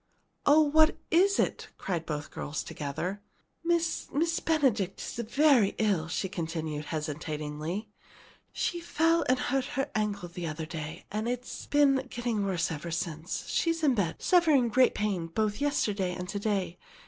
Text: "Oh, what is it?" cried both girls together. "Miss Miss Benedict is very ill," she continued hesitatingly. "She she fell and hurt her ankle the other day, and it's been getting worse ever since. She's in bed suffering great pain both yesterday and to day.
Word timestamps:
"Oh, 0.47 0.61
what 0.61 0.97
is 1.11 1.37
it?" 1.37 1.67
cried 1.77 2.07
both 2.07 2.31
girls 2.31 2.63
together. 2.63 3.21
"Miss 3.63 4.07
Miss 4.11 4.39
Benedict 4.39 4.99
is 4.99 5.13
very 5.19 5.75
ill," 5.77 6.07
she 6.07 6.27
continued 6.27 6.85
hesitatingly. 6.85 7.87
"She 8.51 8.79
she 8.79 8.83
fell 8.83 9.23
and 9.29 9.37
hurt 9.37 9.65
her 9.77 9.91
ankle 9.93 10.27
the 10.27 10.47
other 10.47 10.65
day, 10.65 11.05
and 11.11 11.27
it's 11.29 11.67
been 11.67 12.07
getting 12.09 12.43
worse 12.43 12.71
ever 12.71 12.89
since. 12.89 13.45
She's 13.49 13.83
in 13.83 13.93
bed 13.93 14.19
suffering 14.23 14.69
great 14.69 14.95
pain 14.95 15.27
both 15.27 15.61
yesterday 15.61 16.15
and 16.15 16.27
to 16.29 16.39
day. 16.39 16.79